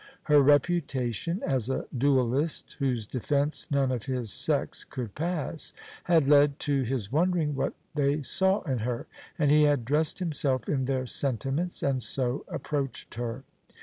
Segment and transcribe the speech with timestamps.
[0.23, 5.73] Her reputation as a duellist, whose defence none of his sex could pass,
[6.05, 9.05] had led to his wondering what they saw in her,
[9.37, 13.43] and he had dressed himself in their sentiments and so approached her.